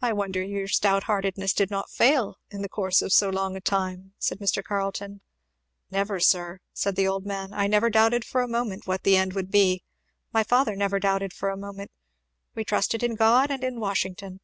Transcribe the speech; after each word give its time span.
"I 0.00 0.12
wonder 0.12 0.40
your 0.40 0.68
stout 0.68 1.02
heartedness 1.02 1.52
did 1.52 1.68
not 1.68 1.90
fail, 1.90 2.36
in 2.52 2.62
the 2.62 2.68
course 2.68 3.02
of 3.02 3.12
so 3.12 3.28
long 3.28 3.56
a 3.56 3.60
time," 3.60 4.14
said 4.16 4.38
Mr. 4.38 4.62
Carleton. 4.62 5.20
"Never 5.90 6.20
sir!" 6.20 6.60
said 6.72 6.94
the 6.94 7.08
old 7.08 7.24
gentleman. 7.26 7.58
"I 7.58 7.66
never 7.66 7.90
doubted 7.90 8.24
for 8.24 8.40
a 8.42 8.46
moment 8.46 8.86
what 8.86 9.02
the 9.02 9.16
end 9.16 9.32
would 9.32 9.50
be. 9.50 9.82
My 10.32 10.44
father 10.44 10.76
never 10.76 11.00
doubted 11.00 11.32
for 11.32 11.50
a 11.50 11.56
moment. 11.56 11.90
We 12.54 12.62
trusted 12.64 13.02
in 13.02 13.16
God 13.16 13.50
and 13.50 13.64
in 13.64 13.80
Washington!" 13.80 14.38